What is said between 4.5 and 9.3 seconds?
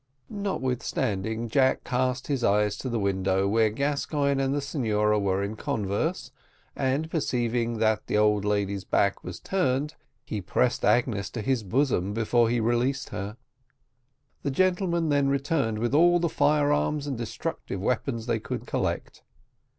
the senora were in converse, and perceiving that the old lady's back